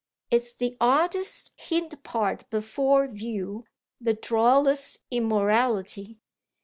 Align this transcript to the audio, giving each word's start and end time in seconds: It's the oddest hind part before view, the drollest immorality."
It's 0.31 0.51
the 0.55 0.75
oddest 0.81 1.51
hind 1.69 2.01
part 2.03 2.49
before 2.49 3.07
view, 3.07 3.65
the 3.99 4.15
drollest 4.15 4.97
immorality." 5.11 6.17